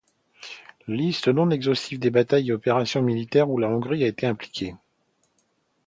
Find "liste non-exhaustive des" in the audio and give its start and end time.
0.87-2.09